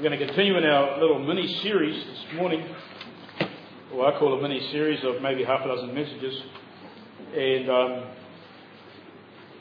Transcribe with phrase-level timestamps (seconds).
[0.00, 2.66] We're going to continue in our little mini series this morning,
[3.92, 6.42] or I call a mini series of maybe half a dozen messages.
[7.36, 8.04] And um,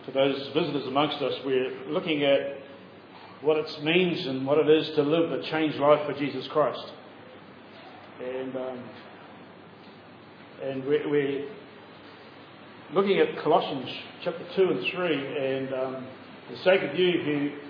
[0.05, 2.57] for those visitors amongst us, we're looking at
[3.41, 6.89] what it means and what it is to live a changed life for Jesus Christ.
[8.23, 8.83] And um,
[10.63, 11.47] and we're, we're,
[12.93, 13.89] looking at Colossians
[14.23, 16.07] chapter 2 and 3, and um,
[16.49, 17.68] the sake of you who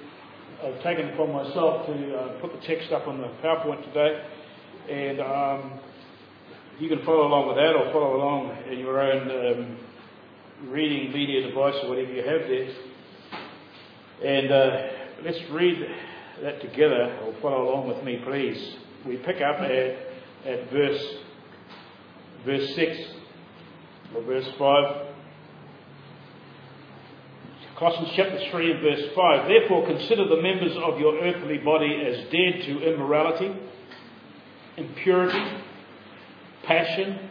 [0.61, 4.21] I've taken it upon myself to uh, put the text up on the PowerPoint today,
[4.89, 5.79] and um,
[6.79, 9.77] you can follow along with that or follow along in your own um,
[10.69, 12.69] reading media device or whatever you have there.
[14.21, 14.87] And uh,
[15.23, 15.77] let's read
[16.43, 18.75] that together, or follow along with me, please.
[19.05, 19.97] We pick up at,
[20.45, 21.01] at verse
[22.45, 22.97] verse six
[24.13, 25.08] or verse five.
[27.79, 29.47] Colossians chapter 3 and verse 5.
[29.47, 33.57] Therefore, consider the members of your earthly body as dead to immorality,
[34.75, 35.63] impurity,
[36.65, 37.29] passion,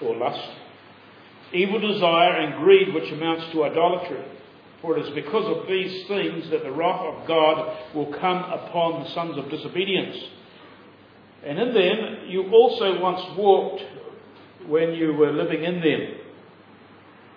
[0.00, 0.50] or lust,
[1.52, 4.24] evil desire, and greed, which amounts to idolatry.
[4.80, 9.02] For it is because of these things that the wrath of God will come upon
[9.02, 10.16] the sons of disobedience.
[11.44, 13.82] And in them you also once walked
[14.68, 16.20] when you were living in them.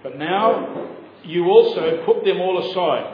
[0.03, 3.13] But now you also put them all aside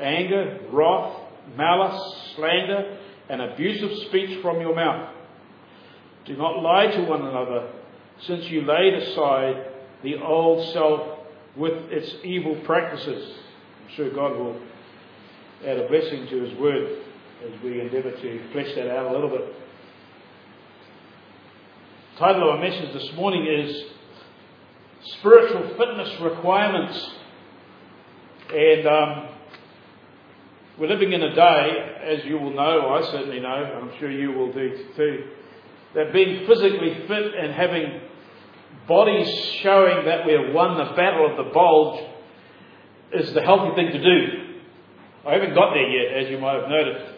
[0.00, 1.14] anger, wrath,
[1.56, 2.98] malice, slander,
[3.28, 5.14] and abusive speech from your mouth.
[6.24, 7.70] Do not lie to one another,
[8.20, 9.66] since you laid aside
[10.02, 11.18] the old self
[11.56, 13.36] with its evil practices.
[13.82, 14.60] I'm sure God will
[15.66, 17.02] add a blessing to His word
[17.44, 19.54] as we endeavour to flesh that out a little bit.
[22.14, 23.84] The title of our message this morning is
[25.18, 27.10] Spiritual Fitness Requirements
[28.52, 29.28] and um,
[30.78, 34.32] we're living in a day, as you will know, I certainly know, I'm sure you
[34.32, 35.28] will do too,
[35.94, 38.00] that being physically fit and having
[38.88, 39.28] bodies
[39.62, 42.04] showing that we've won the battle of the bulge
[43.12, 44.58] is the healthy thing to do.
[45.26, 47.12] I haven't got there yet, as you might have noticed.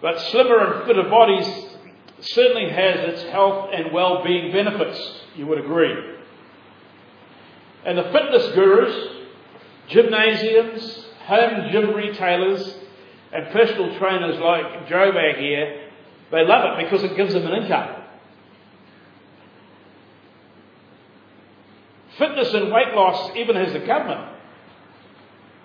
[0.00, 1.46] But slimmer and fitter bodies
[2.20, 6.16] certainly has its health and well-being benefits, you would agree.
[7.84, 9.11] And the fitness gurus
[9.92, 12.74] gymnasiums, home gym retailers,
[13.32, 15.88] and personal trainers like Joe back here,
[16.30, 18.02] they love it because it gives them an income.
[22.18, 24.32] Fitness and weight loss even has a government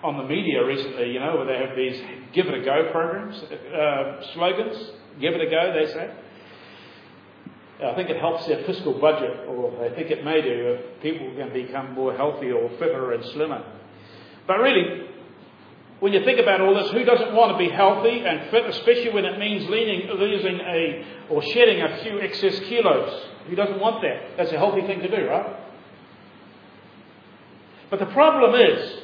[0.02, 2.00] on the media recently, you know, where they have these
[2.32, 4.92] give it a go programs, uh, slogans.
[5.20, 6.14] Give it a go, they say.
[7.84, 11.32] I think it helps their fiscal budget, or I think it may do if people
[11.36, 13.64] can become more healthy or fitter and slimmer.
[14.48, 15.06] But really,
[16.00, 19.10] when you think about all this, who doesn't want to be healthy and fit, especially
[19.10, 23.26] when it means leaning, losing a or shedding a few excess kilos?
[23.46, 24.36] Who doesn't want that?
[24.38, 25.54] That's a healthy thing to do, right?
[27.90, 29.00] But the problem is,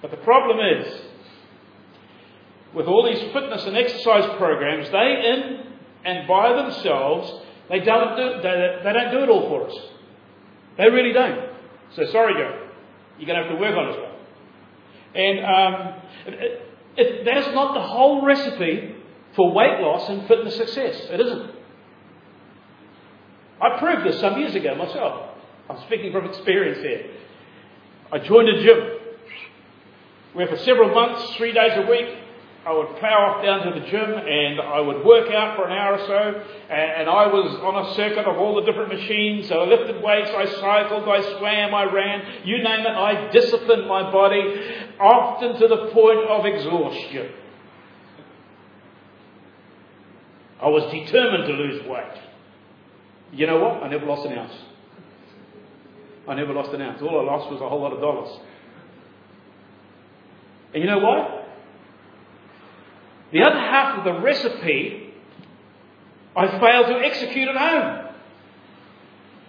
[0.00, 1.02] but the problem is,
[2.74, 5.66] with all these fitness and exercise programs, they in
[6.04, 7.32] and by themselves,
[7.68, 9.76] they don't do, they, they don't do it all for us.
[10.78, 11.50] They really don't.
[11.96, 12.67] So sorry, Joe.
[13.18, 14.08] You're going to have to work on it.
[15.14, 16.62] And um, it,
[16.96, 18.94] it, that is not the whole recipe
[19.34, 20.96] for weight loss and fitness success.
[21.10, 21.50] It isn't.
[23.60, 25.30] I proved this some years ago myself.
[25.68, 27.10] I'm speaking from experience here.
[28.12, 28.98] I joined a gym
[30.32, 32.17] where for several months, three days a week,
[32.68, 35.72] I would plow off down to the gym and I would work out for an
[35.72, 36.44] hour or so.
[36.68, 39.48] And, and, I was on a circuit of all the different machines.
[39.48, 42.44] So I lifted weights, I cycled, I swam, I ran.
[42.44, 47.30] You name it, I disciplined my body, often to the point of exhaustion.
[50.60, 52.20] I was determined to lose weight.
[53.32, 53.82] You know what?
[53.82, 54.54] I never lost an ounce.
[56.28, 57.00] I never lost an ounce.
[57.00, 58.38] All I lost was a whole lot of dollars.
[60.74, 61.37] And you know what?
[63.32, 65.14] The other half of the recipe
[66.36, 68.14] I failed to execute at home.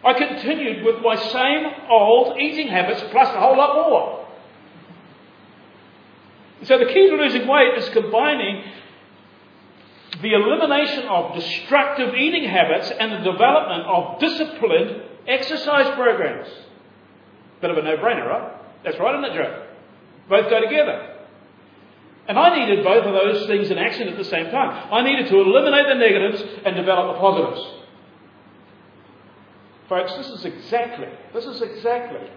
[0.03, 4.27] I continued with my same old eating habits plus a whole lot more.
[6.63, 8.63] So the key to losing weight is combining
[10.21, 16.47] the elimination of destructive eating habits and the development of disciplined exercise programs.
[17.61, 18.83] Bit of a no-brainer, right?
[18.83, 19.67] That's right, isn't it, Joe?
[20.27, 21.18] Both go together.
[22.29, 24.93] And I needed both of those things in action at the same time.
[24.93, 27.67] I needed to eliminate the negatives and develop the positives.
[29.89, 32.29] Folks, this is exactly, this is exactly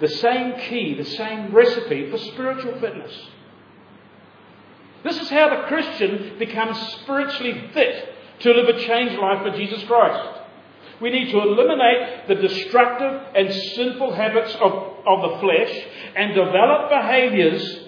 [0.00, 3.12] the same key, the same recipe for spiritual fitness.
[5.02, 9.82] This is how the Christian becomes spiritually fit to live a changed life for Jesus
[9.84, 10.40] Christ.
[11.00, 14.72] We need to eliminate the destructive and sinful habits of,
[15.06, 17.87] of the flesh and develop behaviors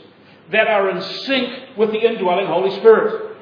[0.53, 3.37] that are in sync with the indwelling Holy Spirit.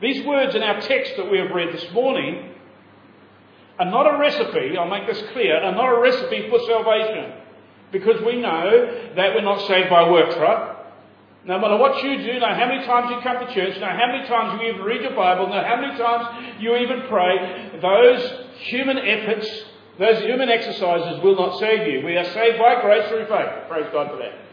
[0.00, 2.54] These words in our text that we have read this morning
[3.78, 7.32] are not a recipe, I'll make this clear, are not a recipe for salvation.
[7.92, 10.76] Because we know that we're not saved by works, right?
[11.44, 14.06] No matter what you do, no how many times you come to church, no how
[14.06, 18.46] many times you even read your Bible, no how many times you even pray, those
[18.68, 19.48] human efforts,
[19.98, 22.04] those human exercises will not save you.
[22.04, 23.68] We are saved by grace through faith.
[23.68, 24.49] Praise God for that.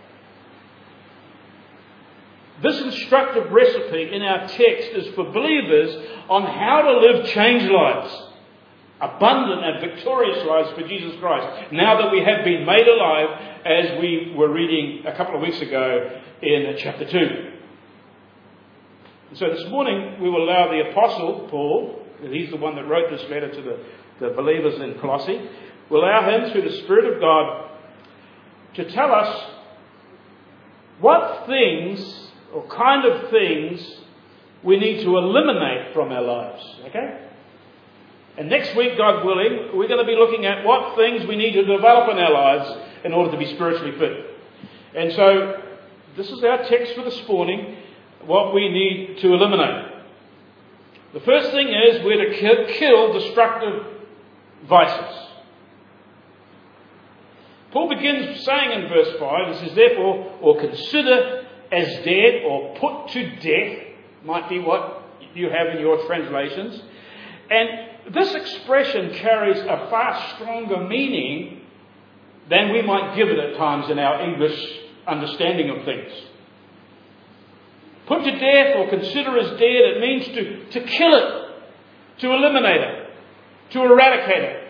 [2.62, 5.96] This instructive recipe in our text is for believers
[6.30, 8.28] on how to live changed lives
[9.00, 13.30] abundant and victorious lives for Jesus Christ, now that we have been made alive,
[13.66, 17.18] as we were reading a couple of weeks ago in chapter 2.
[19.30, 22.88] And so this morning we will allow the Apostle Paul, and he's the one that
[22.88, 23.80] wrote this letter to the,
[24.20, 25.48] the believers in Colossae,
[25.90, 27.70] we'll allow him through the Spirit of God
[28.76, 29.52] to tell us
[31.00, 32.27] what things
[32.58, 34.00] or kind of things
[34.64, 36.64] we need to eliminate from our lives.
[36.86, 37.24] Okay?
[38.36, 41.54] And next week, God willing, we're going to be looking at what things we need
[41.54, 42.76] to develop in our lives
[43.06, 44.26] in order to be spiritually fit.
[44.96, 45.62] And so,
[46.16, 47.78] this is our text for this morning
[48.26, 49.94] what we need to eliminate.
[51.14, 53.86] The first thing is we're to kill destructive
[54.68, 55.28] vices.
[57.72, 63.12] Paul begins saying in verse 5, he says, therefore, or consider as dead or put
[63.14, 63.88] to death,
[64.24, 65.04] might be what
[65.34, 66.82] you have in your translations.
[67.50, 71.62] And this expression carries a far stronger meaning
[72.50, 74.60] than we might give it at times in our English
[75.06, 76.12] understanding of things.
[78.08, 81.52] Put to death or consider as dead, it means to, to kill it,
[82.20, 83.10] to eliminate it,
[83.72, 84.64] to eradicate it.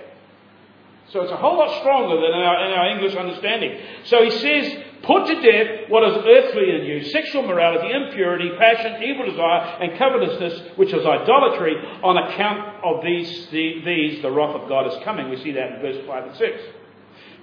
[1.09, 3.79] So it's a whole lot stronger than in our, in our English understanding.
[4.05, 9.03] So he says, Put to death what is earthly in you sexual morality, impurity, passion,
[9.03, 11.75] evil desire, and covetousness, which is idolatry.
[12.03, 15.29] On account of these, the, these, the wrath of God is coming.
[15.29, 16.61] We see that in verse 5 and 6.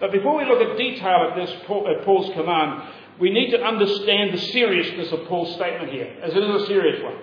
[0.01, 2.83] But before we look at detail at this at Paul's command,
[3.21, 7.03] we need to understand the seriousness of Paul's statement here, as it is a serious
[7.03, 7.17] one.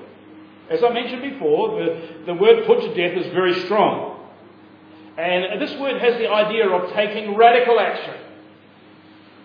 [0.70, 4.30] As I mentioned before, the, the word put to death is very strong.
[5.18, 8.16] And this word has the idea of taking radical action.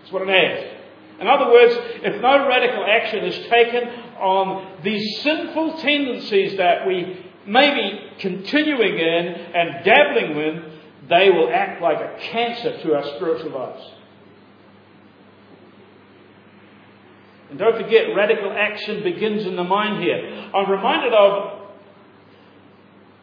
[0.00, 0.75] That's what it has.
[1.21, 3.89] In other words, if no radical action is taken
[4.21, 10.73] on these sinful tendencies that we may be continuing in and dabbling in,
[11.09, 13.83] they will act like a cancer to our spiritual lives.
[17.49, 20.51] And don't forget, radical action begins in the mind here.
[20.53, 21.61] I'm reminded of,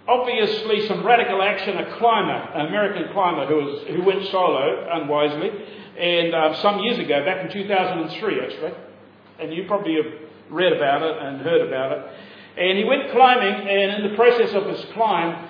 [0.07, 5.51] obviously, some radical action, a climber, an American climber who, was, who went solo unwisely
[5.97, 8.73] and uh, some years ago, back in 2003 actually,
[9.39, 10.11] and you probably have
[10.49, 12.05] read about it and heard about it.
[12.57, 15.49] And he went climbing, and in the process of his climb,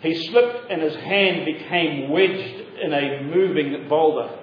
[0.00, 4.38] he slipped and his hand became wedged in a moving boulder.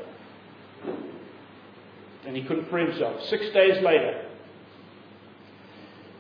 [2.26, 3.24] And he couldn't free himself.
[3.26, 4.26] Six days later,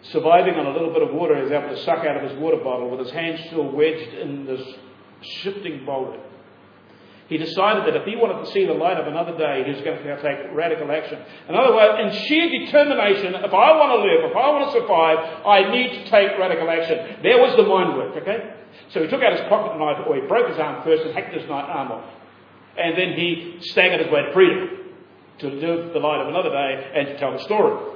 [0.03, 2.39] surviving on a little bit of water, he was able to suck out of his
[2.39, 4.61] water bottle with his hand still wedged in this
[5.21, 6.19] shifting boulder.
[7.29, 9.81] He decided that if he wanted to see the light of another day, he was
[9.81, 11.21] going to take radical action.
[11.47, 14.81] In other words, in sheer determination, if I want to live, if I want to
[14.81, 17.21] survive, I need to take radical action.
[17.21, 18.55] There was the mind work, okay?
[18.89, 21.35] So he took out his pocket knife, or he broke his arm first and hacked
[21.35, 22.09] his arm off.
[22.75, 24.69] And then he staggered his way to freedom,
[25.39, 27.93] to live the light of another day and to tell the story.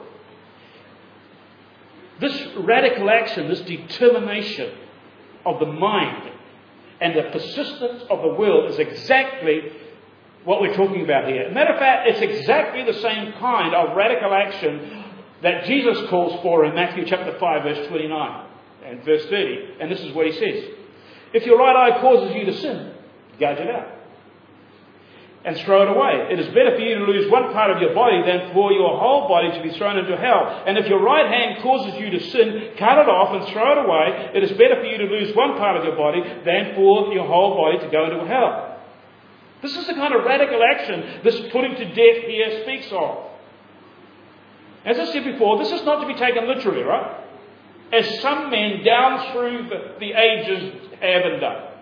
[2.19, 4.77] This radical action, this determination
[5.43, 6.32] of the mind,
[7.01, 9.71] and the persistence of the will is exactly
[10.43, 11.49] what we're talking about here.
[11.51, 15.03] Matter of fact, it's exactly the same kind of radical action
[15.41, 18.45] that Jesus calls for in Matthew chapter 5, verse 29
[18.85, 19.75] and verse 30.
[19.79, 20.69] And this is what he says
[21.33, 22.93] If your right eye causes you to sin,
[23.39, 24.02] gouge it out
[25.45, 26.31] and throw it away.
[26.31, 28.97] It is better for you to lose one part of your body than for your
[28.97, 30.63] whole body to be thrown into hell.
[30.65, 33.85] And if your right hand causes you to sin, cut it off and throw it
[33.85, 34.31] away.
[34.35, 37.27] It is better for you to lose one part of your body than for your
[37.27, 38.79] whole body to go into hell.
[39.61, 43.31] This is the kind of radical action this putting to death here speaks of.
[44.85, 47.21] As I said before, this is not to be taken literally, right?
[47.91, 49.69] As some men down through
[49.99, 51.72] the, ages have and done.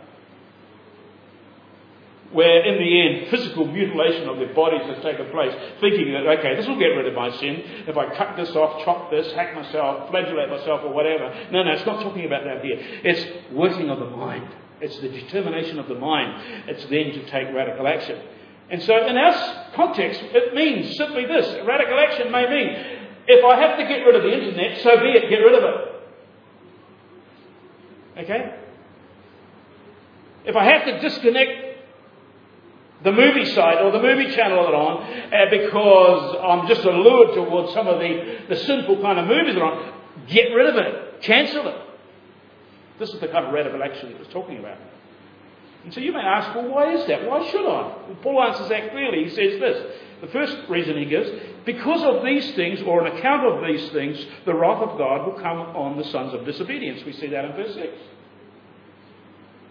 [2.31, 6.55] Where in the end physical mutilation of their bodies has taken place, thinking that, okay,
[6.55, 9.53] this will get rid of my sin if I cut this off, chop this, hack
[9.53, 11.33] myself, flagellate myself, or whatever.
[11.51, 12.77] No, no, it's not talking about that here.
[13.03, 14.47] It's working of the mind.
[14.79, 16.69] It's the determination of the mind.
[16.69, 18.19] It's then to take radical action.
[18.69, 23.59] And so, in our context, it means simply this radical action may mean if I
[23.59, 25.87] have to get rid of the internet, so be it, get rid of it.
[28.23, 28.55] Okay?
[30.45, 31.70] If I have to disconnect
[33.03, 35.03] the movie site or the movie channel that on
[35.33, 39.61] uh, because I'm just allured towards some of the, the sinful kind of movies that
[39.61, 39.93] are on,
[40.27, 41.77] get rid of it, cancel it.
[42.99, 44.77] This is the kind of radical action he was talking about.
[45.83, 47.27] And so you may ask, well, why is that?
[47.27, 48.05] Why should I?
[48.07, 49.23] Well, Paul answers that clearly.
[49.23, 49.97] He says this.
[50.21, 51.27] The first reason he gives,
[51.65, 55.41] because of these things, or on account of these things, the wrath of God will
[55.41, 57.03] come on the sons of disobedience.
[57.03, 57.87] We see that in verse 6.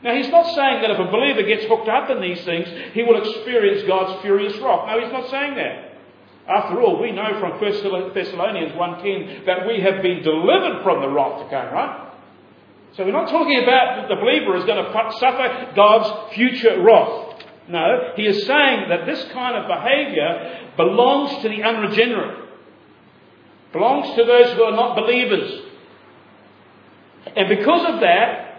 [0.03, 3.03] Now, he's not saying that if a believer gets hooked up in these things, he
[3.03, 4.89] will experience God's furious wrath.
[4.89, 5.91] No, he's not saying that.
[6.49, 11.09] After all, we know from 1 Thessalonians 1.10 that we have been delivered from the
[11.09, 12.13] wrath to come, right?
[12.97, 17.45] So we're not talking about that the believer is going to suffer God's future wrath.
[17.69, 22.49] No, he is saying that this kind of behavior belongs to the unregenerate,
[23.73, 25.63] belongs to those who are not believers.
[27.37, 28.50] And because of that,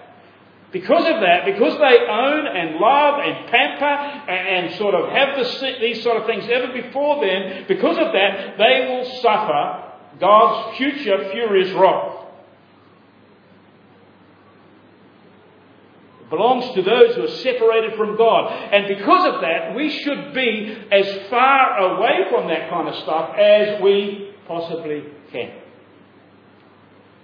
[0.71, 5.37] because of that, because they own and love and pamper and, and sort of have
[5.37, 10.77] the, these sort of things ever before them, because of that, they will suffer God's
[10.77, 12.19] future furious wrath.
[16.21, 18.53] It belongs to those who are separated from God.
[18.71, 23.35] And because of that, we should be as far away from that kind of stuff
[23.37, 25.51] as we possibly can.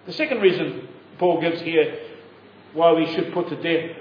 [0.06, 2.06] The second reason Paul gives here
[2.77, 3.98] why we should put to death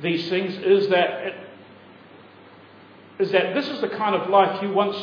[0.00, 1.34] these things is that
[3.18, 4.96] is that this is the kind of life you once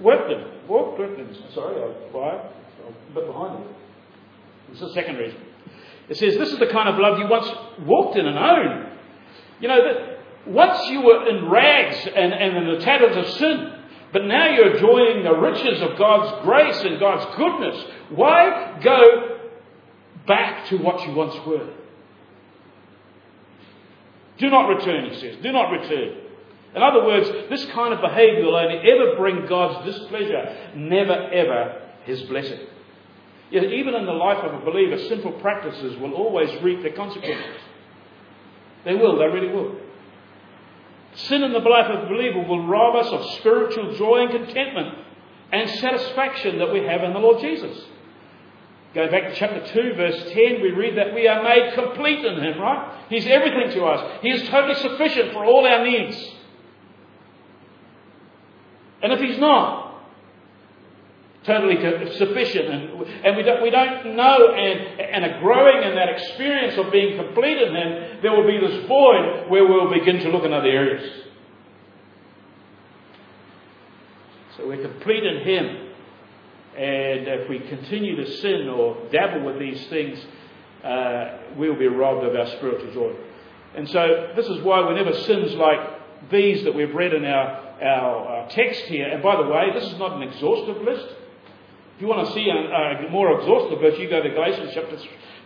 [0.00, 0.42] worked in.
[0.66, 1.36] Walked in.
[1.54, 2.44] Sorry, I'm quiet.
[2.86, 4.74] I'm a bit behind you.
[4.74, 5.40] Is the second reason.
[6.08, 7.46] It says this is the kind of love you once
[7.86, 8.86] walked in and owned.
[9.60, 13.74] You know that once you were in rags and, and in the tatters of sin,
[14.12, 17.84] but now you're enjoying the riches of God's grace and God's goodness.
[18.10, 19.27] Why go
[20.68, 21.68] to what you once were.
[24.38, 25.36] Do not return, he says.
[25.42, 26.16] Do not return.
[26.74, 31.82] In other words, this kind of behavior will only ever bring God's displeasure, never ever
[32.04, 32.60] his blessing.
[33.50, 37.62] Yet, even in the life of a believer, simple practices will always reap their consequences.
[38.84, 39.76] They will, they really will.
[41.14, 44.98] Sin in the life of a believer will rob us of spiritual joy and contentment
[45.50, 47.76] and satisfaction that we have in the Lord Jesus.
[48.94, 52.42] Go back to chapter 2, verse 10, we read that we are made complete in
[52.42, 53.06] Him, right?
[53.10, 54.22] He's everything to us.
[54.22, 56.16] He is totally sufficient for all our needs.
[59.02, 59.88] And if He's not,
[61.44, 61.76] totally
[62.16, 66.78] sufficient, and, and we, don't, we don't know and, and are growing in that experience
[66.78, 70.44] of being complete in Him, there will be this void where we'll begin to look
[70.44, 71.24] in other areas.
[74.56, 75.87] So we're complete in Him.
[76.78, 80.16] And if we continue to sin or dabble with these things,
[80.84, 83.16] uh, we'll be robbed of our spiritual joy.
[83.74, 88.26] And so, this is why whenever sins like these that we've read in our, our,
[88.28, 91.06] our text here, and by the way, this is not an exhaustive list.
[91.96, 94.98] If you want to see a, a more exhaustive list, you go to Galatians chapter,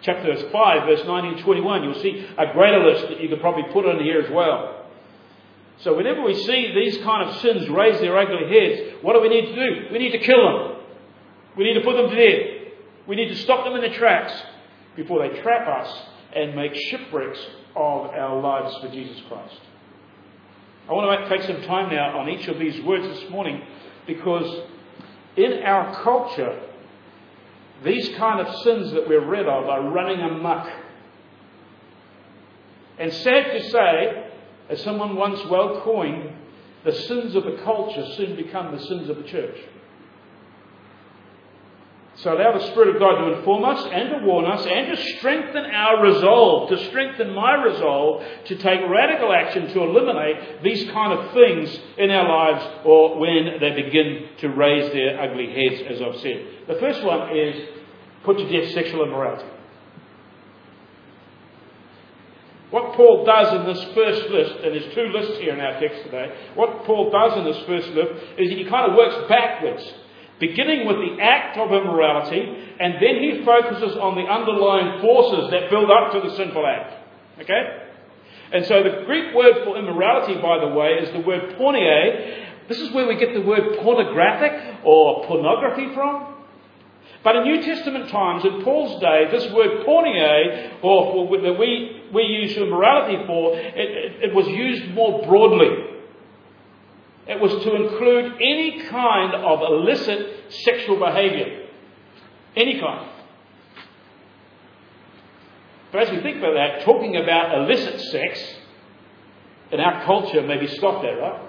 [0.03, 1.83] chapter 5, verse 19 21.
[1.83, 4.85] You'll see a greater list that you could probably put in here as well.
[5.79, 9.31] So, whenever we see these kind of sins raise their ugly heads, what do we
[9.31, 9.89] need to do?
[9.91, 10.72] We need to kill them.
[11.57, 12.73] We need to put them to death.
[13.07, 14.33] We need to stop them in their tracks
[14.97, 16.03] before they trap us
[16.35, 17.39] and make shipwrecks
[17.77, 19.61] of our lives for Jesus Christ.
[20.89, 23.63] I want to take some time now on each of these words this morning
[24.07, 24.67] because
[25.37, 26.61] in our culture,
[27.85, 30.69] these kind of sins that we're rid of are running amok.
[32.99, 34.31] And sad to say,
[34.69, 36.35] as someone once well coined,
[36.85, 39.57] the sins of the culture soon become the sins of the church.
[42.17, 45.03] So allow the Spirit of God to inform us and to warn us and to
[45.17, 51.19] strengthen our resolve, to strengthen my resolve to take radical action to eliminate these kind
[51.19, 56.03] of things in our lives or when they begin to raise their ugly heads, as
[56.03, 56.47] I've said.
[56.69, 57.69] The first one is
[58.25, 59.49] put to death sexual immorality.
[62.71, 66.05] What Paul does in this first list, and there's two lists here in our text
[66.05, 69.93] today, what Paul does in this first list is he kind of works backwards
[70.43, 72.43] beginning with the act of immorality,
[72.81, 76.93] and then he focuses on the underlying forces that build up to the sinful act.
[77.41, 77.79] Okay?
[78.53, 82.49] And so the Greek word for immorality, by the way, is the word porneia.
[82.69, 86.35] This is where we get the word pornographic or pornography from.
[87.23, 92.23] But in New Testament times, in Paul's day, this word porneia, or that we, we
[92.25, 95.92] use immorality for, it, it, it was used more broadly.
[97.27, 101.69] It was to include any kind of illicit sexual behavior.
[102.57, 103.09] Any kind.
[105.93, 108.55] But as we think about that, talking about illicit sex
[109.71, 111.41] in our culture may be scoffed at, right?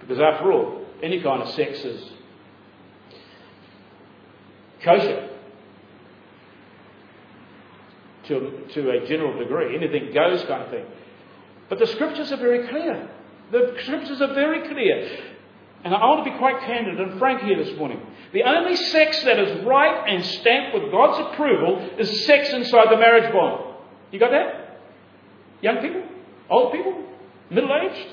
[0.00, 2.10] Because after all, any kind of sex is
[4.82, 5.28] kosher
[8.24, 9.76] to, to a general degree.
[9.76, 10.84] Anything goes kind of thing.
[11.68, 13.08] But the scriptures are very clear.
[13.50, 15.24] The scriptures are very clear.
[15.84, 18.00] And I want to be quite candid and frank here this morning.
[18.32, 22.98] The only sex that is right and stamped with God's approval is sex inside the
[22.98, 23.74] marriage bond.
[24.10, 24.80] You got that?
[25.62, 26.02] Young people?
[26.50, 27.04] Old people?
[27.50, 28.08] Middle aged?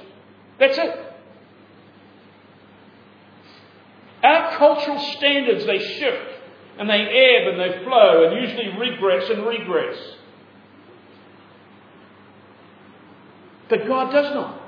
[0.59, 0.99] That's it.
[4.23, 6.31] Our cultural standards, they shift
[6.77, 9.97] and they ebb and they flow and usually regress and regress.
[13.69, 14.64] But God does not.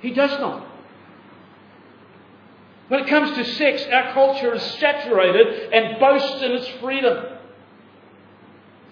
[0.00, 0.66] He does not.
[2.88, 7.36] When it comes to sex, our culture is saturated and boasts in its freedom.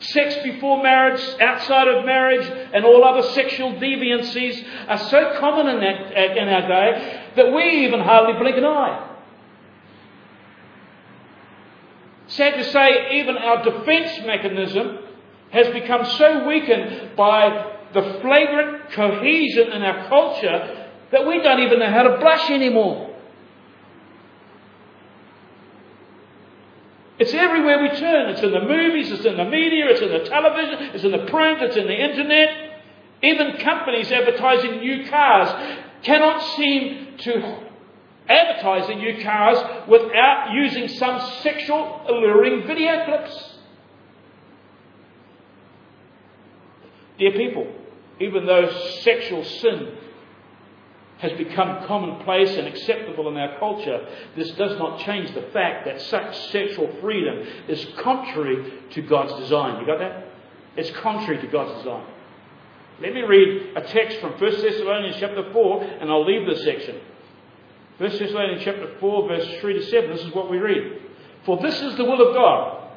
[0.01, 5.81] Sex before marriage, outside of marriage, and all other sexual deviancies are so common in,
[5.81, 9.17] that, in our day that we even hardly blink an eye.
[12.29, 14.99] Sad to say, even our defense mechanism
[15.51, 20.78] has become so weakened by the flagrant cohesion in our culture
[21.13, 23.09] that we don't even know how to blush anymore.
[27.19, 28.31] It's everywhere we turn.
[28.31, 31.27] It's in the movies, it's in the media, it's in the television, it's in the
[31.27, 32.81] print, it's in the internet.
[33.23, 37.69] Even companies advertising new cars cannot seem to
[38.29, 43.57] advertise their new cars without using some sexual alluring video clips.
[47.19, 47.67] Dear people,
[48.21, 49.97] even though sexual sin
[51.19, 56.01] has become commonplace and acceptable in our culture, this does not change the fact that
[56.03, 59.81] such sexual freedom is contrary to God's design.
[59.81, 60.27] You got that?
[60.77, 62.07] It's contrary to God's design.
[63.01, 67.01] Let me read a text from 1 Thessalonians chapter 4, and I'll leave this section.
[67.99, 70.11] 1 Thessalonians chapter 4, verse 3 to 7.
[70.11, 71.01] This is what we read.
[71.45, 72.91] For this is the will of God.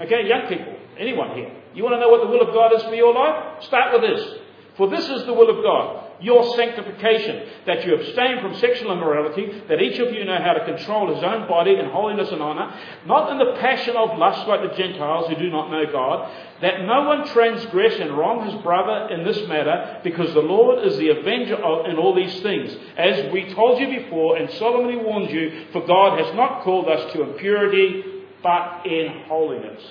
[0.00, 1.52] Okay, young people, anyone here.
[1.74, 3.62] You want to know what the will of God is for your life?
[3.64, 4.38] Start with this.
[4.76, 9.62] For this is the will of God your sanctification, that you abstain from sexual immorality,
[9.68, 12.74] that each of you know how to control his own body in holiness and honour,
[13.06, 16.82] not in the passion of lust like the Gentiles who do not know God, that
[16.82, 21.10] no one transgress and wrong his brother in this matter, because the Lord is the
[21.10, 22.74] avenger of, in all these things.
[22.96, 27.12] As we told you before and solemnly warned you, for God has not called us
[27.12, 28.04] to impurity,
[28.42, 29.82] but in holiness.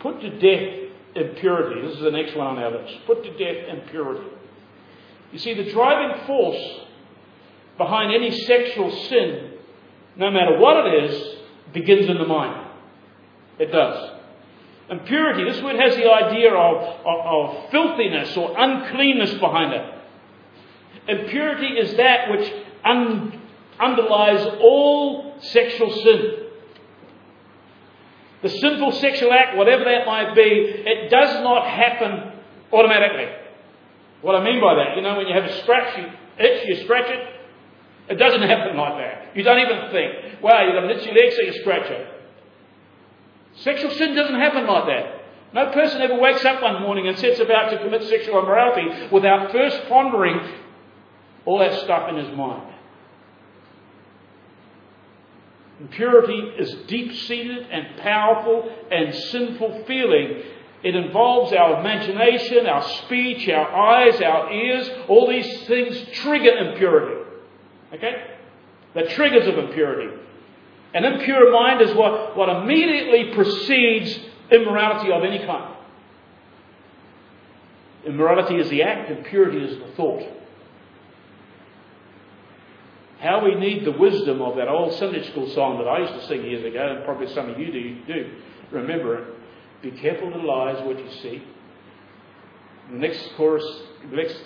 [0.00, 0.89] Put to death
[1.20, 1.86] impurity.
[1.86, 2.94] This is the next one on our list.
[3.06, 4.28] Put to death impurity.
[5.32, 6.80] You see, the driving force
[7.78, 9.52] behind any sexual sin,
[10.16, 11.36] no matter what it is,
[11.72, 12.68] begins in the mind.
[13.58, 14.18] It does.
[14.90, 19.94] Impurity, this word has the idea of, of, of filthiness or uncleanness behind it.
[21.08, 22.52] Impurity is that which
[22.84, 23.40] un,
[23.78, 26.49] underlies all sexual sin.
[28.42, 32.40] The sinful sexual act, whatever that might be, it does not happen
[32.72, 33.28] automatically.
[34.22, 36.06] What I mean by that, you know, when you have a scratch, you
[36.38, 37.36] itch, you scratch it.
[38.08, 39.36] It doesn't happen like that.
[39.36, 42.06] You don't even think, wow, you've got an itchy leg, so you scratch it.
[43.56, 45.20] Sexual sin doesn't happen like that.
[45.52, 49.52] No person ever wakes up one morning and sets about to commit sexual immorality without
[49.52, 50.40] first pondering
[51.44, 52.69] all that stuff in his mind.
[55.80, 60.42] Impurity is deep seated and powerful and sinful feeling.
[60.82, 64.90] It involves our imagination, our speech, our eyes, our ears.
[65.08, 67.30] All these things trigger impurity.
[67.94, 68.26] Okay?
[68.94, 70.14] The triggers of impurity.
[70.92, 74.18] An impure mind is what, what immediately precedes
[74.50, 75.76] immorality of any kind.
[78.04, 80.26] Immorality is the act, impurity is the thought.
[83.20, 86.26] How we need the wisdom of that old Sunday school song that I used to
[86.26, 88.30] sing years ago, and probably some of you do, do
[88.70, 89.34] remember it.
[89.82, 91.42] Be careful, little eyes, what you see.
[92.90, 93.64] The next chorus,
[94.10, 94.40] the next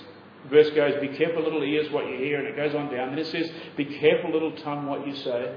[0.51, 3.11] verse goes, Be careful, little ears, what you hear, and it goes on down.
[3.11, 5.57] And it says, Be careful, little tongue, what you say.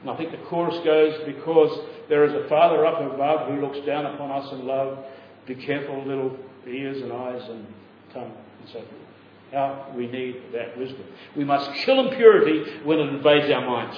[0.00, 3.78] And I think the chorus goes, Because there is a Father up above who looks
[3.86, 5.04] down upon us in love.
[5.46, 7.66] Be careful, little ears and eyes and
[8.12, 9.07] tongue and so forth.
[9.52, 11.04] How we need that wisdom.
[11.36, 13.96] We must kill impurity when it invades our minds.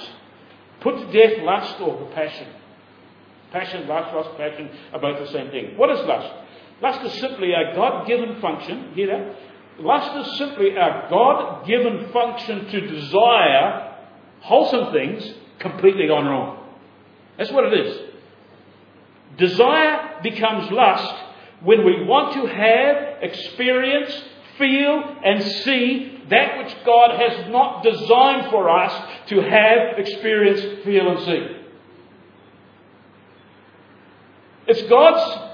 [0.79, 2.47] Put to death lust or passion.
[3.51, 5.77] Passion, lust, lust, passion are both the same thing.
[5.77, 6.33] What is lust?
[6.81, 8.93] Lust is simply a God given function.
[8.93, 9.35] Hear that?
[9.79, 13.97] Lust is simply a God given function to desire
[14.41, 16.65] wholesome things completely gone wrong.
[17.37, 17.99] That's what it is.
[19.37, 21.15] Desire becomes lust
[21.61, 24.23] when we want to have, experience,
[24.57, 31.09] feel, and see that which God has not designed for us to have, experience, feel,
[31.09, 31.57] and see.
[34.67, 35.51] It's God's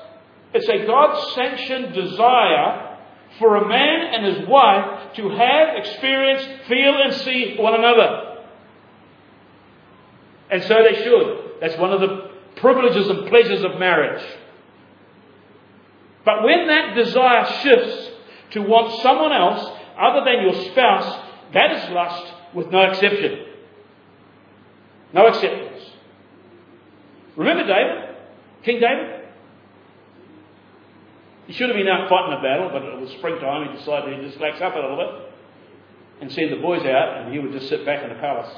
[0.54, 2.98] it's a God sanctioned desire
[3.40, 8.38] for a man and his wife to have, experience, feel, and see one another.
[10.50, 11.62] And so they should.
[11.62, 14.24] That's one of the privileges and pleasures of marriage.
[16.24, 18.07] But when that desire shifts
[18.52, 23.46] to want someone else other than your spouse, that is lust with no exception.
[25.14, 25.92] No exceptions.
[27.36, 28.16] Remember David?
[28.64, 29.26] King David?
[31.48, 33.70] He should have been out fighting a battle, but it was springtime.
[33.70, 35.34] He decided he'd just relax up a little bit
[36.20, 38.54] and send the boys out, and he would just sit back in the palace.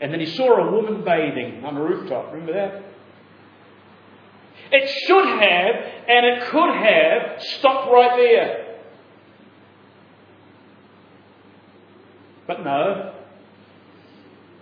[0.00, 2.32] And then he saw a woman bathing on a rooftop.
[2.32, 2.82] Remember that?
[4.72, 5.74] It should have
[6.08, 8.78] and it could have stopped right there.
[12.46, 13.14] But no.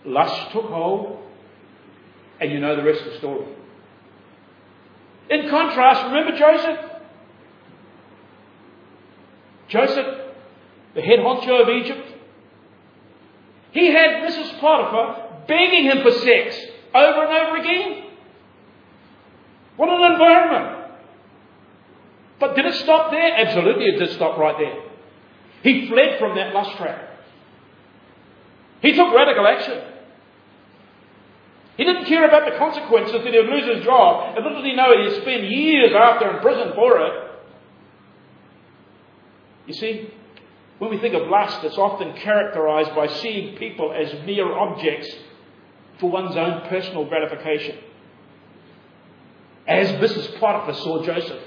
[0.05, 1.19] Lust took hold,
[2.41, 3.47] and you know the rest of the story.
[5.29, 6.91] In contrast, remember Joseph?
[9.69, 10.21] Joseph,
[10.95, 12.15] the head honcho of Egypt.
[13.73, 14.59] He had Mrs.
[14.59, 16.59] Potiphar begging him for sex
[16.93, 18.10] over and over again.
[19.81, 20.93] What an environment.
[22.39, 23.35] But did it stop there?
[23.35, 24.79] Absolutely, it did stop right there.
[25.63, 27.17] He fled from that lust trap.
[28.83, 29.81] He took radical action.
[31.79, 34.71] He didn't care about the consequences that he would lose his job, and little did
[34.71, 37.31] he know he'd spend years after in prison for it.
[39.67, 40.11] You see,
[40.77, 45.09] when we think of lust, it's often characterized by seeing people as mere objects
[45.99, 47.79] for one's own personal gratification.
[49.67, 50.39] As Mrs.
[50.39, 51.43] Potiphar saw Joseph.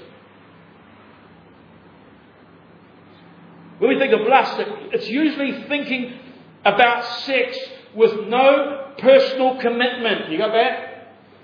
[3.78, 4.54] When we think of lust,
[4.92, 6.18] it's usually thinking
[6.64, 7.58] about sex
[7.94, 10.30] with no personal commitment.
[10.30, 10.94] You got that?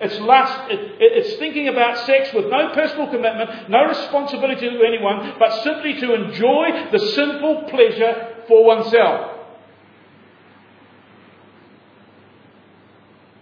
[0.01, 0.71] It's lust.
[0.71, 5.63] It, it, it's thinking about sex with no personal commitment, no responsibility to anyone, but
[5.63, 9.37] simply to enjoy the simple pleasure for oneself.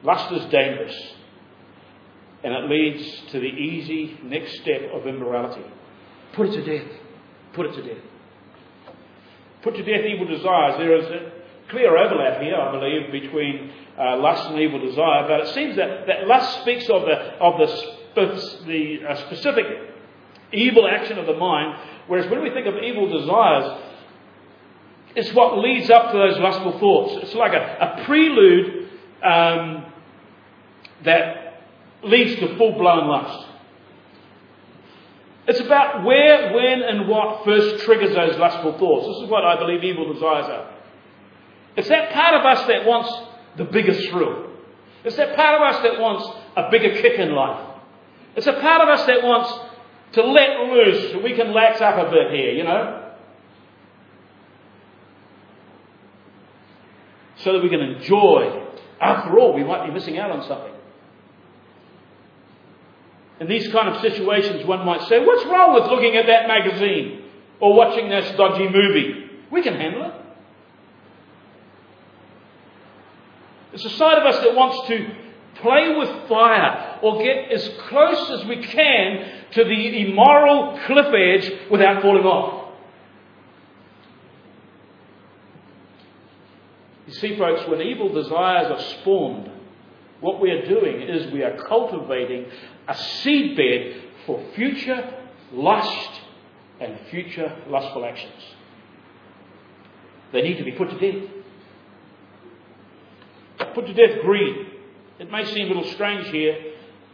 [0.03, 1.15] Lust is dangerous,
[2.45, 5.65] and it leads to the easy next step of immorality.
[6.35, 6.91] Put it to death.
[7.53, 8.05] Put it to death.
[9.63, 10.77] Put to death evil desires.
[10.79, 11.33] There is a
[11.71, 16.07] clear overlap here, I believe, between uh, lust and evil desire, but it seems that,
[16.07, 19.67] that lust speaks of the, of the, the uh, specific
[20.53, 23.83] evil action of the mind, whereas when we think of evil desires,
[25.17, 27.25] it's what leads up to those lustful thoughts.
[27.25, 28.89] It's like a, a prelude
[29.23, 29.93] um,
[31.05, 31.48] that
[32.03, 33.47] leads to full blown lust.
[35.49, 39.07] It's about where, when, and what first triggers those lustful thoughts.
[39.07, 40.75] This is what I believe evil desires are.
[41.75, 43.11] It's that part of us that wants
[43.57, 44.51] the biggest thrill.
[45.05, 47.67] It's that part of us that wants a bigger kick in life.
[48.37, 49.51] It's a part of us that wants
[50.13, 53.15] to let loose so we can lax up a bit here, you know?
[57.37, 58.67] So that we can enjoy.
[59.01, 60.75] After all, we might be missing out on something.
[63.41, 67.25] In these kind of situations, one might say, What's wrong with looking at that magazine
[67.61, 69.31] or watching that dodgy movie?
[69.51, 70.15] We can handle it.
[73.75, 75.15] It's a side of us that wants to
[75.57, 81.71] play with fire or get as close as we can to the immoral cliff edge
[81.71, 82.75] without falling off.
[87.07, 89.51] You see, folks, when evil desires are spawned,
[90.21, 92.47] what we are doing is we are cultivating
[92.89, 95.15] a seedbed for future
[95.53, 96.21] lust
[96.81, 98.43] and future lustful actions.
[100.33, 101.31] They need to be put to death
[103.79, 104.67] put to death greed.
[105.19, 106.73] It may seem a little strange here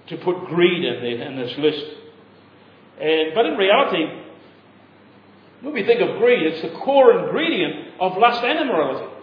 [0.09, 1.85] to put greed in, there, in this list.
[3.01, 4.23] And, but in reality,
[5.63, 9.14] when we think of greed, it's the core ingredient of lust and immorality.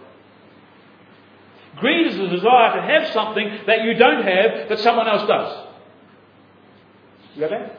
[1.82, 5.66] Greed is the desire to have something that you don't have that someone else does.
[7.34, 7.78] You got that?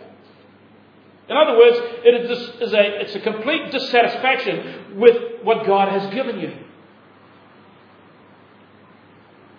[1.29, 2.29] In other words, it
[2.61, 6.51] is a, it's a complete dissatisfaction with what God has given you.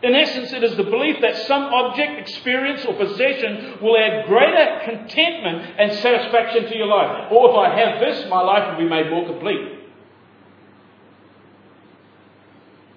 [0.02, 4.80] In essence, it is the belief that some object, experience, or possession will add greater
[4.85, 7.33] contentment and satisfaction to your life.
[7.33, 9.73] Or if I have this, my life will be made more complete.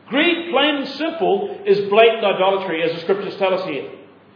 [0.10, 3.92] Greed, plain and simple, is blatant idolatry, as the scriptures tell us here.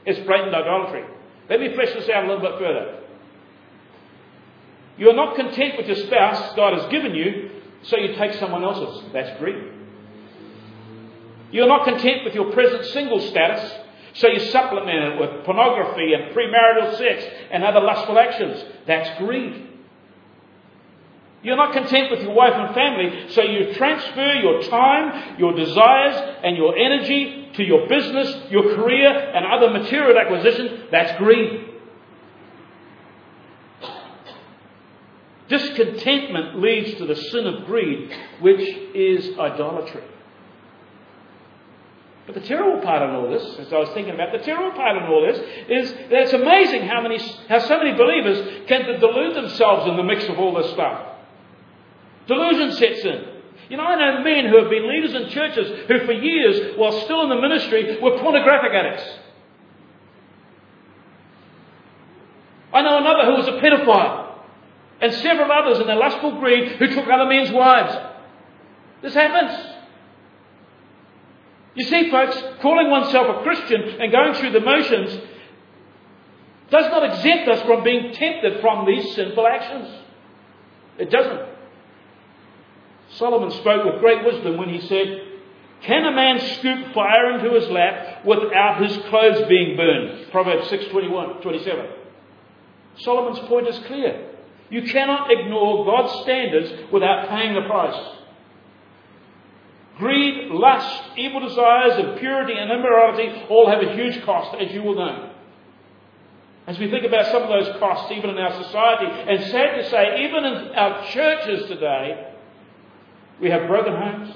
[0.05, 1.03] It's blatant idolatry.
[1.49, 2.99] Let me flesh this out a little bit further.
[4.97, 7.49] You are not content with your spouse God has given you,
[7.83, 9.11] so you take someone else's.
[9.13, 9.63] That's greed.
[11.51, 13.73] You're not content with your present single status,
[14.13, 18.63] so you supplement it with pornography and premarital sex and other lustful actions.
[18.85, 19.70] That's greed.
[21.43, 26.37] You're not content with your wife and family, so you transfer your time, your desires,
[26.43, 30.89] and your energy to your business, your career, and other material acquisitions.
[30.91, 31.67] That's greed.
[35.49, 38.61] Discontentment leads to the sin of greed, which
[38.95, 40.03] is idolatry.
[42.27, 44.95] But the terrible part of all this, as I was thinking about, the terrible part
[44.95, 47.17] of all this is that it's amazing how many,
[47.49, 51.10] how so many believers can delude themselves in the mix of all this stuff.
[52.27, 53.25] Delusion sets in.
[53.69, 56.91] You know, I know men who have been leaders in churches who, for years, while
[57.03, 59.09] still in the ministry, were pornographic addicts.
[62.73, 64.39] I know another who was a pedophile
[65.01, 67.97] and several others in their lustful greed who took other men's wives.
[69.01, 69.77] This happens.
[71.75, 75.11] You see, folks, calling oneself a Christian and going through the motions
[76.69, 79.89] does not exempt us from being tempted from these sinful actions.
[80.97, 81.50] It doesn't.
[83.15, 85.27] Solomon spoke with great wisdom when he said,
[85.81, 90.31] Can a man scoop fire into his lap without his clothes being burned?
[90.31, 91.85] Proverbs 6 21, 27.
[92.97, 94.29] Solomon's point is clear.
[94.69, 98.17] You cannot ignore God's standards without paying the price.
[99.97, 104.95] Greed, lust, evil desires, impurity, and immorality all have a huge cost, as you will
[104.95, 105.33] know.
[106.67, 109.89] As we think about some of those costs, even in our society, and sad to
[109.89, 112.30] say, even in our churches today,
[113.41, 114.35] we have broken homes.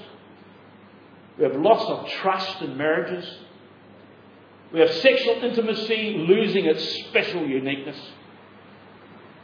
[1.38, 3.26] We have loss of trust in marriages.
[4.74, 7.98] We have sexual intimacy losing its special uniqueness.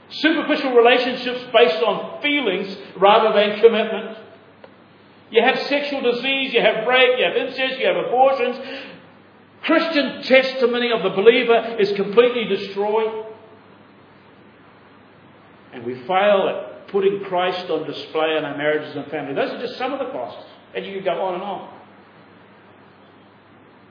[0.10, 4.18] Superficial relationships based on feelings rather than commitment.
[5.30, 8.58] You have sexual disease, you have rape, you have incest, you have abortions.
[9.64, 13.26] Christian testimony of the believer is completely destroyed.
[15.72, 19.34] And we fail at putting Christ on display in our marriages and family.
[19.34, 20.44] Those are just some of the costs.
[20.76, 21.78] And you can go on and on.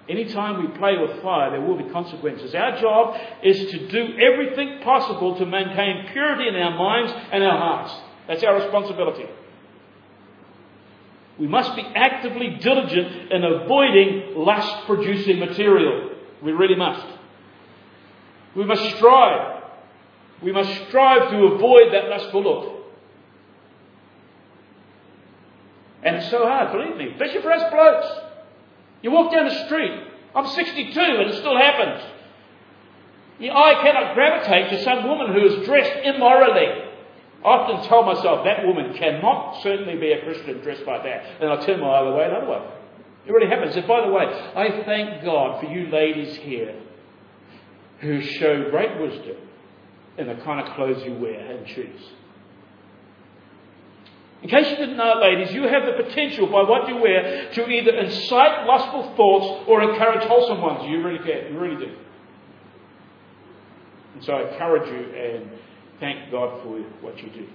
[0.08, 2.54] Anytime we play with fire, there will be consequences.
[2.54, 7.56] Our job is to do everything possible to maintain purity in our minds and our
[7.56, 7.94] hearts.
[8.26, 9.26] That's our responsibility.
[11.38, 16.10] We must be actively diligent in avoiding lust producing material.
[16.42, 17.06] We really must.
[18.56, 19.62] We must strive.
[20.42, 22.79] We must strive to avoid that lustful look.
[26.02, 28.20] And it's so hard, believe me, especially for us blokes.
[29.02, 30.00] You walk down the street,
[30.34, 32.02] I'm 62 and it still happens.
[33.40, 36.84] Eye cannot gravitate to some woman who is dressed immorally.
[37.42, 41.24] I often tell myself that woman cannot certainly be a Christian dressed like that.
[41.40, 42.70] And I turn my eye away another way.
[43.26, 43.74] It really happens.
[43.76, 46.74] And by the way, I thank God for you ladies here
[48.00, 49.36] who show great wisdom
[50.18, 52.10] in the kind of clothes you wear and choose.
[54.42, 57.68] In case you didn't know, ladies, you have the potential by what you wear to
[57.68, 60.88] either incite lustful thoughts or encourage wholesome ones.
[60.88, 61.53] You really can.
[61.53, 61.92] You really do.
[64.14, 65.50] And so I encourage you and
[65.98, 67.46] thank God for what you do.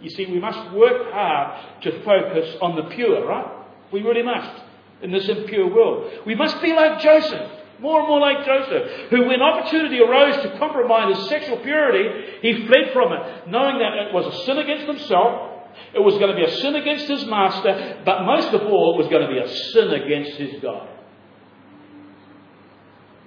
[0.00, 3.46] You see, we must work hard to focus on the pure, right?
[3.92, 4.62] We really must
[5.02, 6.10] in this impure world.
[6.26, 10.58] We must be like Joseph, more and more like Joseph, who, when opportunity arose to
[10.58, 14.86] compromise his sexual purity, he fled from it, knowing that it was a sin against
[14.86, 15.51] himself,
[15.94, 18.98] it was going to be a sin against his master, but most of all, it
[18.98, 20.88] was going to be a sin against his God.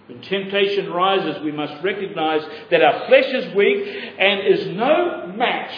[0.07, 3.87] When temptation rises, we must recognize that our flesh is weak
[4.19, 5.73] and is no match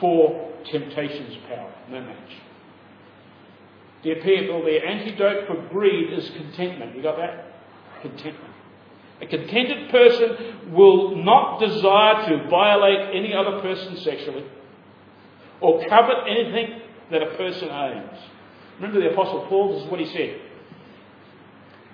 [0.00, 1.72] for temptation's power.
[1.90, 2.32] No match.
[4.02, 6.96] Dear people, the antidote for greed is contentment.
[6.96, 7.52] You got that?
[8.02, 8.54] Contentment.
[9.20, 14.44] A contented person will not desire to violate any other person sexually
[15.60, 18.18] or covet anything that a person owns.
[18.80, 19.74] Remember the Apostle Paul?
[19.74, 20.40] This is what he said.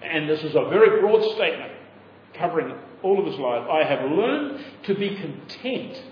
[0.03, 1.73] and this is a very broad statement
[2.35, 6.03] covering all of his life, I have learned to be content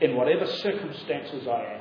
[0.00, 1.80] in whatever circumstances I am.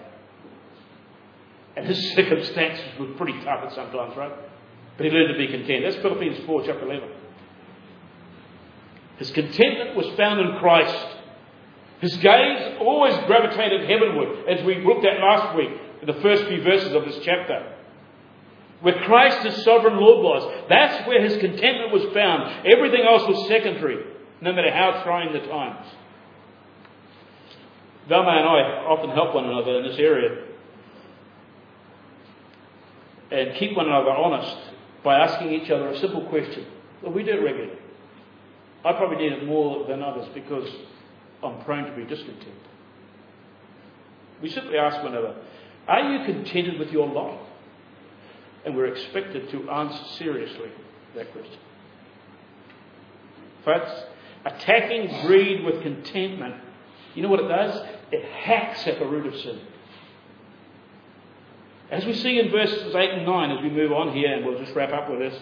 [1.75, 4.31] And his circumstances were pretty tough at sometimes, right?
[4.95, 5.83] But he learned to be content.
[5.83, 7.09] That's Philippians 4, chapter 11.
[9.17, 11.07] His contentment was found in Christ.
[11.99, 16.61] His gaze always gravitated heavenward, as we looked at last week, in the first few
[16.61, 17.73] verses of this chapter.
[18.81, 20.65] Where Christ, his sovereign Lord, was.
[20.69, 22.67] That's where his contentment was found.
[22.67, 24.05] Everything else was secondary,
[24.41, 25.87] no matter how trying the times.
[28.07, 30.45] Velma and I often help one another in this area
[33.31, 34.55] and keep one another honest
[35.03, 36.65] by asking each other a simple question.
[37.01, 37.77] Well, we do it regularly.
[38.85, 40.69] I probably need it more than others because
[41.43, 42.55] I'm prone to be discontent.
[44.41, 45.35] We simply ask one another,
[45.87, 47.39] Are you contented with your lot?
[48.65, 50.69] And we're expected to answer seriously
[51.15, 51.59] that question.
[53.63, 53.91] Folks,
[54.45, 56.55] attacking greed with contentment,
[57.15, 57.85] you know what it does?
[58.11, 59.59] It hacks at the root of sin.
[61.89, 64.59] As we see in verses 8 and 9, as we move on here, and we'll
[64.59, 65.41] just wrap up with this,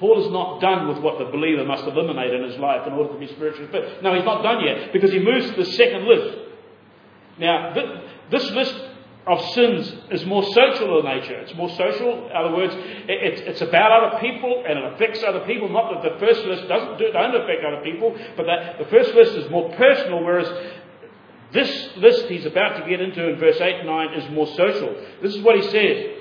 [0.00, 3.12] Paul is not done with what the believer must eliminate in his life in order
[3.12, 4.02] to be spiritually fit.
[4.02, 6.38] No, he's not done yet, because he moves to the second list.
[7.38, 7.74] Now,
[8.30, 8.74] this list
[9.26, 11.34] of sins is more social in nature.
[11.40, 12.26] It's more social.
[12.26, 15.68] In other words, it's, about other people and it affects other people.
[15.68, 19.14] Not that the first list doesn't do, don't affect other people, but that the first
[19.14, 20.48] list is more personal, whereas
[21.52, 24.94] this list he's about to get into in verse 8 and 9 is more social.
[25.20, 26.19] This is what he says.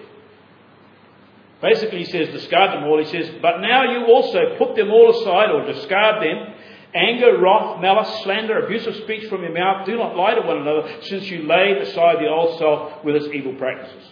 [1.61, 2.97] Basically, he says, discard them all.
[2.99, 6.55] He says, but now you also put them all aside or discard them.
[6.95, 9.85] Anger, wrath, malice, slander, abusive speech from your mouth.
[9.85, 13.27] Do not lie to one another, since you laid aside the old self with its
[13.27, 14.11] evil practices.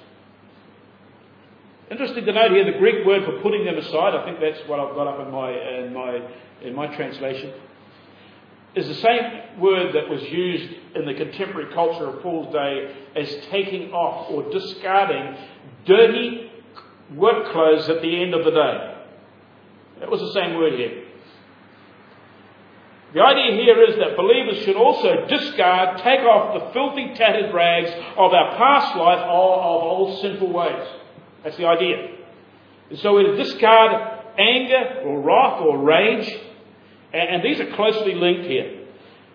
[1.90, 4.14] Interesting to note here the Greek word for putting them aside.
[4.14, 6.22] I think that's what I've got up in my in my
[6.62, 7.54] in my translation
[8.78, 13.46] is the same word that was used in the contemporary culture of Paul's day as
[13.48, 15.36] taking off or discarding
[15.86, 16.52] dirty
[17.16, 18.96] work clothes at the end of the day.
[20.00, 21.04] That was the same word here.
[23.14, 27.90] The idea here is that believers should also discard, take off the filthy, tattered rags
[28.18, 30.88] of our past life or of old sinful ways.
[31.44, 32.16] That's the idea.
[32.90, 36.30] And so we discard anger or wrath or rage
[37.14, 38.77] and, these are closely linked here.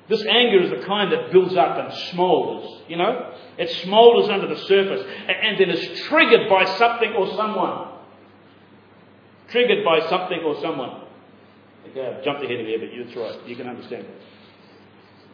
[0.09, 3.35] This anger is the kind that builds up and smoulders, you know?
[3.57, 7.88] It smoulders under the surface and, then is triggered by something or someone.
[9.49, 11.03] Triggered by something or someone.
[11.91, 13.47] Okay, I've jumped ahead of you, but you're right.
[13.47, 14.07] You can understand.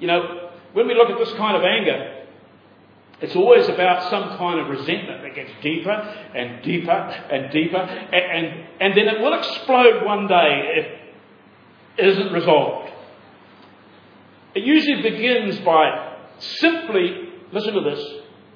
[0.00, 2.24] You know, when we look at this kind of anger,
[3.20, 8.14] it's always about some kind of resentment that gets deeper and deeper and deeper, and,
[8.14, 10.86] and, and then it will explode one day if
[11.98, 12.92] it isn't resolved.
[14.58, 16.16] It usually begins by
[16.58, 18.04] simply, listen to this,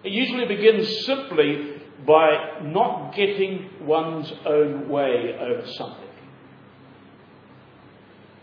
[0.02, 6.08] it usually begins simply by not getting one's own way over something.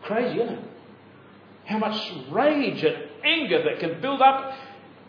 [0.03, 0.63] Crazy, isn't it?
[1.65, 2.95] How much rage and
[3.25, 4.53] anger that can build up.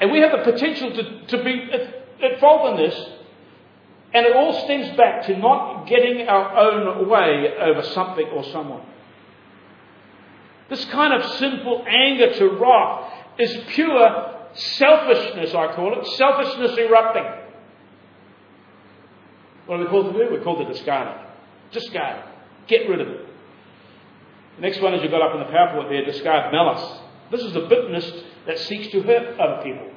[0.00, 1.70] And we have the potential to, to be
[2.40, 3.10] fault in this.
[4.12, 8.82] And it all stems back to not getting our own way over something or someone.
[10.70, 16.06] This kind of sinful anger to wrath is pure selfishness, I call it.
[16.16, 17.24] Selfishness erupting.
[19.66, 20.32] What are we called to do?
[20.32, 21.72] We're called to discard it.
[21.72, 22.24] Discard it.
[22.68, 23.26] Get rid of it.
[24.56, 27.00] The next one, as you've got up in the PowerPoint there, discard malice.
[27.30, 28.10] This is the bitterness
[28.46, 29.88] that seeks to hurt other people.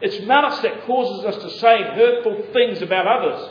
[0.00, 3.50] It's malice that causes us to say hurtful things about others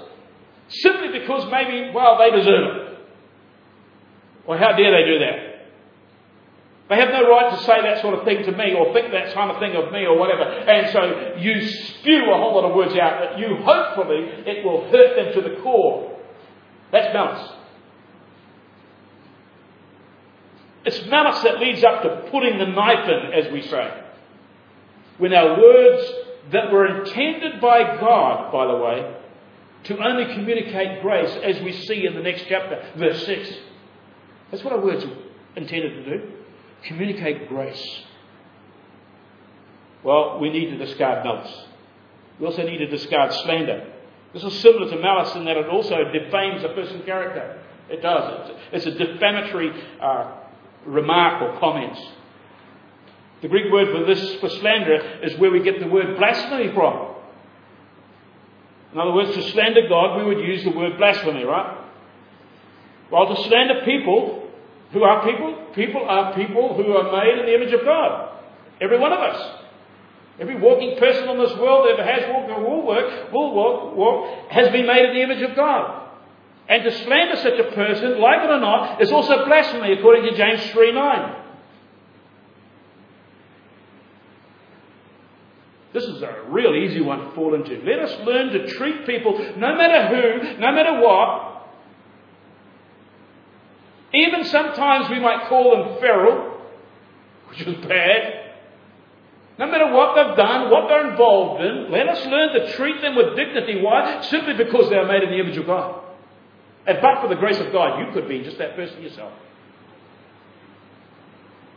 [0.69, 2.86] simply because maybe, well, they deserve it.
[4.47, 5.57] Well, how dare they do that?
[6.89, 9.33] They have no right to say that sort of thing to me or think that
[9.33, 10.43] kind of thing of me or whatever.
[10.43, 14.89] And so you spew a whole lot of words out that you hopefully it will
[14.89, 16.17] hurt them to the core.
[16.93, 17.51] That's malice.
[20.85, 24.03] It's malice that leads up to putting the knife in, as we say.
[25.17, 26.09] When our words
[26.53, 29.15] that were intended by God, by the way,
[29.83, 33.49] to only communicate grace, as we see in the next chapter, verse 6.
[34.51, 35.17] That's what our words are
[35.55, 36.37] intended to do
[36.83, 38.01] communicate grace.
[40.03, 41.65] Well, we need to discard malice.
[42.39, 43.93] We also need to discard slander.
[44.33, 47.59] This is similar to malice in that it also defames a person's character.
[47.89, 48.51] It does.
[48.71, 49.71] It's a defamatory
[50.01, 50.35] uh,
[50.85, 51.97] remark or comment.
[53.41, 57.15] The Greek word for this, for slander, is where we get the word blasphemy from.
[58.93, 61.85] In other words, to slander God, we would use the word blasphemy, right?
[63.09, 64.36] While to slander people,
[64.91, 65.55] who are people?
[65.75, 68.39] People are people who are made in the image of God.
[68.79, 69.63] Every one of us.
[70.39, 74.51] Every walking person in this world ever has walked or will work, will walk, walk,
[74.51, 76.03] has been made in the image of God.
[76.69, 80.35] And to slander such a person, like it or not, is also blasphemy according to
[80.35, 81.43] James 3 9.
[85.93, 87.81] This is a real easy one to fall into.
[87.83, 91.46] Let us learn to treat people, no matter who, no matter what.
[94.13, 96.61] Even sometimes we might call them feral,
[97.49, 98.45] which is bad.
[99.59, 103.15] No matter what they've done, what they're involved in, let us learn to treat them
[103.15, 103.81] with dignity.
[103.81, 104.21] Why?
[104.21, 106.03] Simply because they are made in the image of God.
[106.85, 109.33] And but for the grace of God, you could be just that person yourself.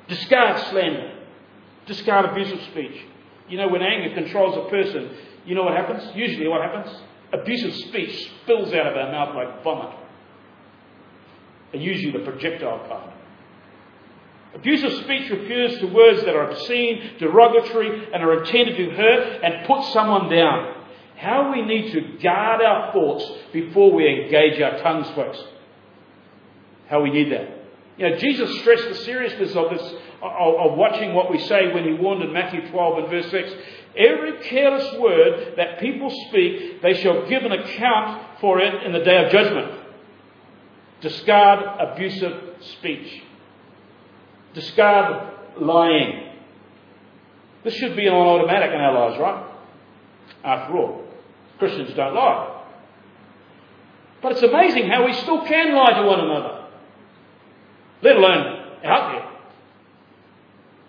[0.09, 1.18] Discard slander.
[1.87, 3.01] Discard abusive speech.
[3.49, 5.11] You know, when anger controls a person,
[5.47, 6.14] you know what happens?
[6.14, 6.95] Usually, what happens?
[7.33, 9.97] Abusive speech spills out of our mouth like vomit.
[11.73, 13.12] And usually the projectile part.
[14.55, 19.66] Abusive speech refers to words that are obscene, derogatory, and are intended to hurt and
[19.66, 20.77] put someone down.
[21.16, 25.39] How we need to guard our thoughts before we engage our tongues, folks.
[26.89, 27.49] How we need that.
[27.99, 29.83] You know, Jesus stressed the seriousness of this,
[30.23, 33.53] of, of watching what we say when he warned in Matthew 12 and verse 6.
[33.97, 39.01] Every careless word that people speak, they shall give an account for it in the
[39.01, 39.80] day of judgment.
[41.01, 43.23] Discard abusive speech.
[44.55, 46.29] Discard lying.
[47.65, 49.47] This should be on automatic in our lives, right?
[50.45, 51.05] After all,
[51.59, 52.65] Christians don't lie.
[54.23, 56.67] But it's amazing how we still can lie to one another,
[58.03, 59.31] let alone out there.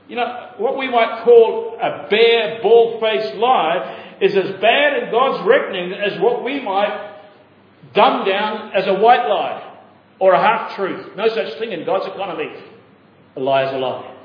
[0.10, 5.12] You know, what we might call a bare, bald faced lie is as bad in
[5.12, 7.12] God's reckoning as what we might
[7.94, 9.71] dumb down as a white lie
[10.22, 11.16] or a half truth.
[11.18, 12.46] No such thing in God's economy.
[13.36, 14.16] A lie is a lie.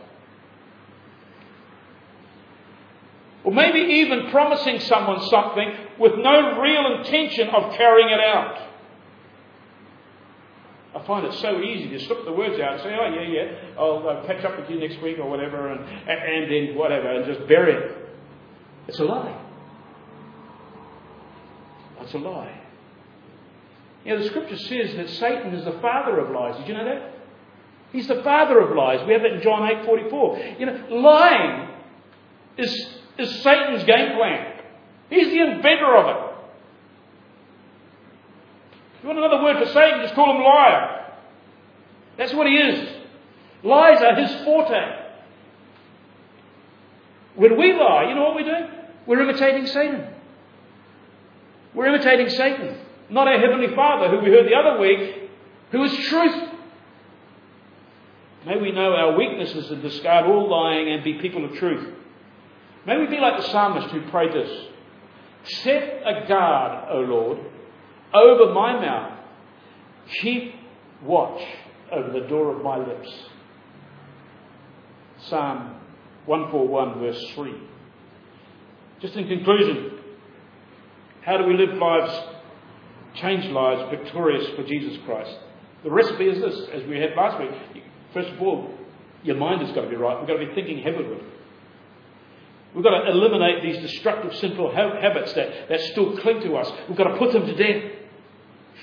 [3.43, 8.63] Or maybe even promising someone something with no real intention of carrying it out.
[10.95, 13.79] I find it so easy to slip the words out and say, oh, yeah, yeah,
[13.79, 17.25] I'll, I'll catch up with you next week or whatever, and, and then whatever, and
[17.25, 17.97] just bury it.
[18.89, 19.43] It's a lie.
[22.01, 22.66] It's a lie.
[24.07, 26.57] You know, the scripture says that Satan is the father of lies.
[26.59, 27.13] Did you know that?
[27.91, 29.05] He's the father of lies.
[29.05, 30.39] We have that in John 8 44.
[30.61, 31.71] You know, lying
[32.57, 32.73] is,
[33.19, 34.61] is Satan's game plan.
[35.11, 36.35] He's the inventor of it.
[38.95, 41.13] If you want another word for Satan, just call him liar.
[42.17, 42.89] That's what he is.
[43.65, 45.05] Lies are his forte.
[47.35, 48.69] When we lie, you know what we do?
[49.05, 50.07] We're imitating Satan.
[51.75, 52.79] We're imitating Satan,
[53.11, 55.31] not our Heavenly Father, who we heard the other week,
[55.71, 56.51] who is truth.
[58.45, 61.95] May we know our weaknesses and discard all lying and be people of truth.
[62.87, 64.69] May we be like the psalmist who prayed this
[65.63, 67.39] Set a guard, O Lord,
[68.13, 69.19] over my mouth.
[70.23, 70.55] Keep
[71.03, 71.43] watch
[71.93, 73.13] over the door of my lips.
[75.29, 75.75] Psalm
[76.27, 77.55] 141, verse 3.
[79.01, 79.99] Just in conclusion,
[81.23, 82.36] how do we live lives,
[83.17, 85.37] change lives, victorious for Jesus Christ?
[85.85, 87.85] The recipe is this, as we had last week.
[88.13, 88.71] First of all,
[89.23, 90.19] your mind has got to be right.
[90.19, 91.23] We've got to be thinking heavenward.
[92.75, 96.71] We've got to eliminate these destructive, sinful habits that, that still cling to us.
[96.89, 97.93] We've got to put them to death.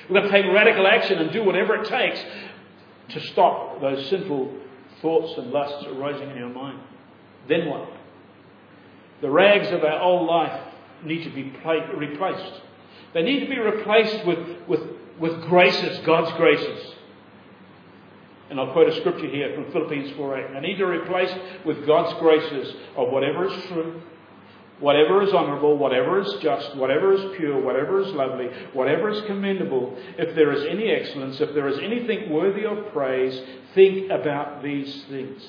[0.09, 2.19] We've got to take radical action and do whatever it takes
[3.09, 4.51] to stop those sinful
[5.01, 6.79] thoughts and lusts arising in our mind.
[7.47, 7.89] Then what?
[9.21, 10.73] The rags of our old life
[11.03, 11.53] need to be
[11.95, 12.61] replaced.
[13.13, 14.81] They need to be replaced with, with,
[15.19, 16.93] with graces, God's graces.
[18.49, 20.55] And I'll quote a scripture here from Philippians 4.8.
[20.55, 21.33] I need to replace
[21.65, 24.01] with God's graces of whatever is true,
[24.79, 29.97] whatever is honourable, whatever is just, whatever is pure, whatever is lovely, whatever is commendable,
[30.17, 33.41] if there is any excellence, if there is anything worthy of praise,
[33.73, 35.41] think about these things.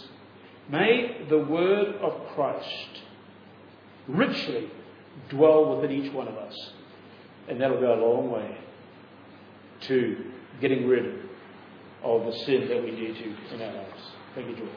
[0.70, 3.00] May the word of Christ
[4.08, 4.70] richly
[5.28, 6.70] dwell within each one of us.
[7.48, 8.56] And that'll go a long way
[9.82, 10.16] to
[10.60, 11.24] getting rid
[12.02, 14.02] of the sin that we need to in our lives.
[14.34, 14.70] Thank you, George.